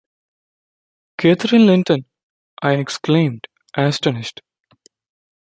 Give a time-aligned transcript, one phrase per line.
[1.19, 2.05] Catherine Linton?’
[2.59, 4.41] I exclaimed, astonished.